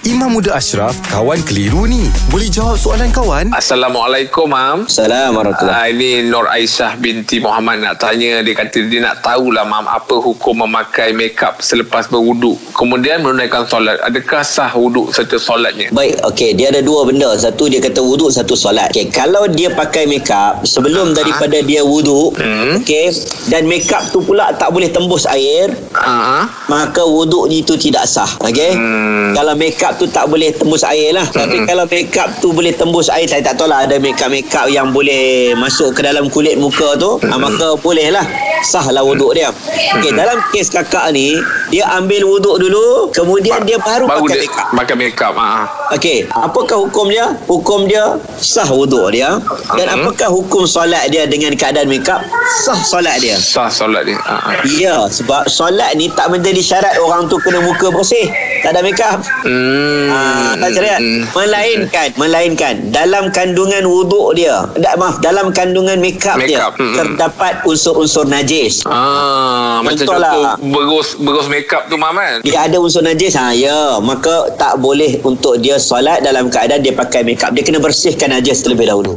Imam 0.00 0.32
Muda 0.32 0.56
Ashraf, 0.56 0.96
kawan 1.12 1.44
keliru 1.44 1.84
ni. 1.84 2.08
Boleh 2.32 2.48
jawab 2.48 2.80
soalan 2.80 3.12
kawan? 3.12 3.52
Assalamualaikum, 3.52 4.48
Mam. 4.48 4.88
Assalamualaikum 4.88 5.36
warahmatullahi 5.60 5.76
Ah, 5.76 5.92
ini 5.92 6.24
Nur 6.24 6.48
Aisyah 6.48 6.96
binti 6.96 7.36
Muhammad 7.36 7.84
nak 7.84 8.00
tanya. 8.00 8.40
Dia 8.40 8.56
kata 8.56 8.80
dia 8.88 9.04
nak 9.04 9.20
tahulah, 9.20 9.60
Mam, 9.68 9.84
apa 9.84 10.16
hukum 10.16 10.64
memakai 10.64 11.12
makeup 11.12 11.60
selepas 11.60 12.08
berwuduk. 12.08 12.56
Kemudian 12.72 13.20
menunaikan 13.20 13.68
solat. 13.68 14.00
Adakah 14.00 14.40
sah 14.40 14.72
wuduk 14.72 15.12
serta 15.12 15.36
solatnya? 15.36 15.92
Baik, 15.92 16.16
okey, 16.24 16.56
dia 16.56 16.72
ada 16.72 16.80
dua 16.80 17.04
benda. 17.04 17.36
Satu 17.36 17.68
dia 17.68 17.84
kata 17.84 18.00
wuduk, 18.00 18.32
satu 18.32 18.56
solat. 18.56 18.88
Okey, 18.96 19.12
kalau 19.12 19.52
dia 19.52 19.68
pakai 19.68 20.08
makeup 20.08 20.64
sebelum 20.64 21.12
daripada 21.12 21.60
dia 21.60 21.84
wuduk, 21.84 22.40
Hmm. 22.40 22.80
okey, 22.80 23.12
dan 23.52 23.68
makeup 23.68 24.00
tu 24.08 24.24
pula 24.24 24.48
tak 24.56 24.72
boleh 24.72 24.88
tembus 24.88 25.28
air, 25.28 25.68
Ah, 25.92 26.48
maka 26.72 27.04
wuduk 27.04 27.52
itu 27.52 27.76
tidak 27.76 28.08
sah. 28.08 28.32
Okey? 28.40 28.72
Hmm. 28.72 29.36
Kalau 29.36 29.52
makeup 29.52 29.89
tu 29.96 30.06
tak 30.10 30.28
boleh 30.28 30.52
tembus 30.54 30.84
air 30.84 31.16
lah. 31.16 31.26
Tapi 31.26 31.64
kalau 31.64 31.84
makeup 31.88 32.28
tu 32.38 32.52
boleh 32.52 32.74
tembus 32.74 33.08
air, 33.08 33.26
saya 33.26 33.42
tak 33.42 33.58
tahu 33.58 33.70
lah 33.70 33.88
ada 33.88 33.96
makeup-makeup 33.96 34.68
yang 34.70 34.92
boleh 34.94 35.54
masuk 35.56 35.96
ke 35.96 36.04
dalam 36.04 36.28
kulit 36.28 36.60
muka 36.60 36.94
tu, 37.00 37.18
ah, 37.30 37.38
maka 37.40 37.74
boleh 37.80 38.12
lah. 38.12 38.26
Sah 38.60 38.84
lah 38.92 39.00
wuduk 39.00 39.32
dia. 39.32 39.48
Okey, 39.96 40.12
dalam 40.12 40.36
kes 40.52 40.68
kakak 40.68 41.16
ni, 41.16 41.40
dia 41.70 41.86
ambil 41.92 42.22
wuduk 42.28 42.56
dulu, 42.58 42.86
kemudian 43.10 43.62
dia 43.62 43.78
baru, 43.78 44.04
baru 44.04 44.20
pakai 44.20 44.36
dia 44.36 44.42
makeup. 44.44 44.66
pakai 44.74 44.94
makeup. 44.96 45.34
Ah. 45.34 45.64
Okey, 45.90 46.18
apakah 46.28 46.78
hukum 46.78 47.06
dia? 47.06 47.34
Hukum 47.46 47.86
dia 47.86 48.04
sah 48.36 48.66
wuduk 48.66 49.10
dia. 49.10 49.38
Dan 49.72 49.86
Mhm. 49.86 49.94
apakah 50.00 50.28
hukum 50.28 50.62
solat 50.64 51.08
dia 51.08 51.24
dengan 51.24 51.54
keadaan 51.54 51.86
makeup? 51.86 52.22
Sah 52.60 52.78
solat 52.78 53.18
dia. 53.18 53.34
Sah 53.36 53.66
solat 53.66 54.04
dia. 54.04 54.18
Ah. 54.20 54.50
ah. 54.50 54.54
Ya, 54.68 55.06
sebab 55.06 55.46
solat 55.46 55.94
ni 55.94 56.10
tak 56.10 56.28
menjadi 56.28 56.60
syarat 56.60 56.94
orang 56.98 57.26
tu 57.26 57.38
kena 57.38 57.58
muka 57.60 57.88
bersih. 57.88 58.26
Tak 58.60 58.70
ada 58.70 58.82
makeup. 58.82 59.18
Hmm. 59.42 60.10
Ah, 60.10 60.52
tak 60.54 60.70
syariat. 60.72 61.00
Hmm. 61.00 61.22
Melainkan, 61.32 62.08
melainkan 62.14 62.74
dalam 62.90 63.30
kandungan 63.30 63.82
wuduk 63.82 64.34
dia, 64.34 64.68
tak 64.76 64.94
maaf, 64.94 65.16
dalam 65.18 65.48
kandungan 65.50 65.96
makeup, 65.96 66.36
dia 66.36 66.60
Makeup, 66.60 66.72
mm-mm. 66.76 66.94
terdapat 66.94 67.54
unsur-unsur 67.64 68.26
najis. 68.26 68.84
Ah, 68.84 69.80
macam 69.80 69.96
Contohlah. 70.02 70.54
contoh 70.56 70.70
berus 70.70 71.08
berus 71.16 71.46
makeup 71.60 71.92
tu 71.92 71.96
Mam 72.00 72.16
kan? 72.16 72.40
Dia 72.40 72.64
ada 72.64 72.80
unsur 72.80 73.04
najis 73.04 73.36
ha 73.36 73.52
ya, 73.52 74.00
maka 74.00 74.48
tak 74.56 74.80
boleh 74.80 75.20
untuk 75.20 75.60
dia 75.60 75.76
solat 75.76 76.24
dalam 76.24 76.48
keadaan 76.48 76.80
dia 76.80 76.96
pakai 76.96 77.20
makeup. 77.20 77.52
Dia 77.52 77.60
kena 77.60 77.78
bersihkan 77.84 78.32
najis 78.32 78.64
terlebih 78.64 78.88
dahulu. 78.88 79.12